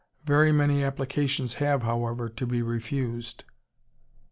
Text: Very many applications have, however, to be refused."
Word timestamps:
Very 0.23 0.51
many 0.51 0.83
applications 0.83 1.53
have, 1.61 1.83
however, 1.83 2.27
to 2.27 2.47
be 2.47 2.63
refused." 2.63 3.43